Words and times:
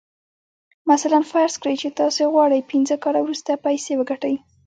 مثلاً 0.91 1.19
فرض 1.31 1.53
کړئ 1.61 1.75
چې 1.81 1.89
تاسې 1.99 2.21
غواړئ 2.33 2.59
پينځه 2.71 2.95
کاله 3.03 3.19
وروسته 3.23 3.61
پيسې 3.65 3.91
وګټئ. 3.95 4.35